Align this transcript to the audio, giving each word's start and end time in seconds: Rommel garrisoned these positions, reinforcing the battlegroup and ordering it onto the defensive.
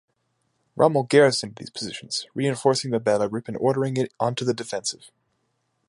Rommel 0.75 1.03
garrisoned 1.03 1.57
these 1.57 1.69
positions, 1.69 2.25
reinforcing 2.33 2.89
the 2.89 2.99
battlegroup 2.99 3.47
and 3.47 3.55
ordering 3.57 3.97
it 3.97 4.11
onto 4.19 4.43
the 4.43 4.51
defensive. 4.51 5.11